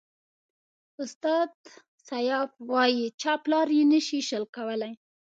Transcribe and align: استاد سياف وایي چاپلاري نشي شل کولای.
استاد 1.03 1.53
سياف 2.07 2.51
وایي 2.71 3.05
چاپلاري 3.21 3.81
نشي 3.91 4.19
شل 4.29 4.43
کولای. 4.55 4.93